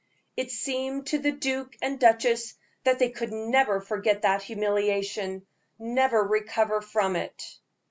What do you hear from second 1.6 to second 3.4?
and duchess that they could